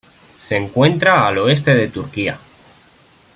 Se 0.39 0.55
encuentra 0.57 1.27
al 1.27 1.37
oeste 1.37 1.75
de 1.75 1.87
Turquía. 1.87 2.39